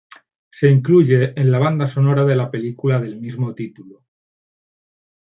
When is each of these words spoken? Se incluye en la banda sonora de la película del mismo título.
Se 0.49 0.67
incluye 0.67 1.39
en 1.39 1.51
la 1.51 1.59
banda 1.59 1.85
sonora 1.85 2.25
de 2.25 2.35
la 2.35 2.49
película 2.49 2.99
del 2.99 3.17
mismo 3.21 3.53
título. 3.53 4.03